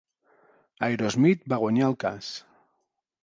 [0.87, 2.31] Aerosmith va guanyar el cas.